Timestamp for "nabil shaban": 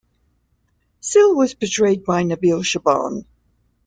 2.23-3.27